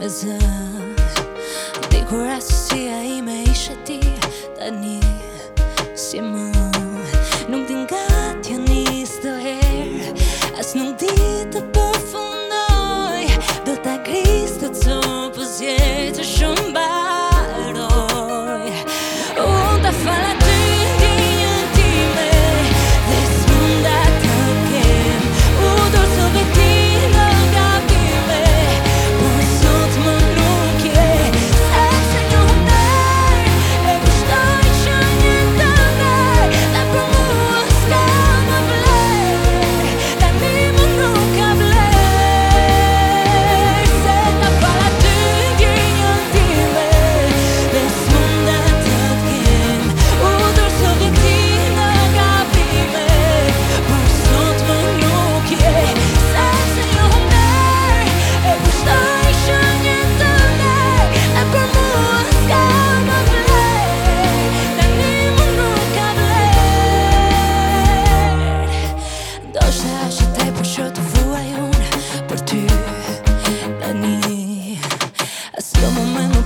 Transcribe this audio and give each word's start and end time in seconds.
as 0.00 0.24
a 0.24 0.69
Como 75.80 76.04
me 76.04 76.39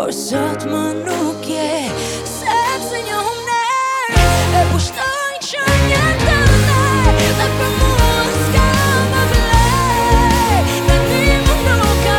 forçat 0.00 0.64
më 0.64 0.84
nuk 1.04 1.44
je 1.44 1.72
Sepse 2.24 3.00
një 3.04 3.18
humner 3.26 4.14
e 4.56 4.62
pushtojnë 4.70 5.40
që 5.48 5.64
një 5.88 6.04
të 6.22 6.36
ndaj 6.52 7.26
Dhe 7.40 7.48
për 7.58 7.74
mua 7.80 8.14
s'ka 8.36 8.68
më 9.10 9.24
më 11.48 11.66
nuk 11.66 12.00
ka 12.06 12.16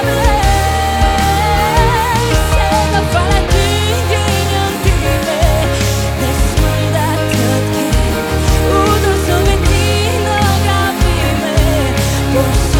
Se 2.51 2.69
në 2.93 3.01
fara 3.15 3.41
ti 3.53 3.69
gjenjën 4.11 4.75
time 4.85 5.39
Dhe 6.19 6.31
s'mënda 6.41 7.07
këtë 7.31 7.61
kem 7.71 8.19
U 8.81 8.83
dorëzove 9.07 9.55
ti 9.69 9.87
në 10.27 10.37
Por 12.35 12.70